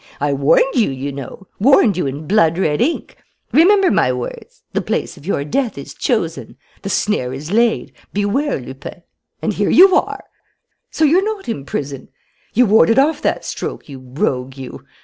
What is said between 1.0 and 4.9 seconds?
know, warned you in blood red ink. Remember my words: 'The